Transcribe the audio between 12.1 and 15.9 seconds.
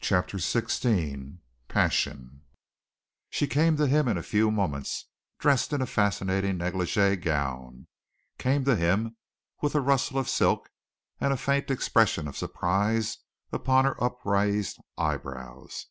of surprise upon her upraised eyebrows.